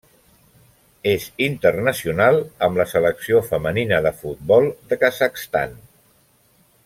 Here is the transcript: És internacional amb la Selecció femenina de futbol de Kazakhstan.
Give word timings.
És 1.11 1.27
internacional 1.47 2.39
amb 2.67 2.81
la 2.81 2.87
Selecció 2.95 3.43
femenina 3.51 4.01
de 4.07 4.13
futbol 4.23 4.71
de 4.93 4.99
Kazakhstan. 5.07 5.79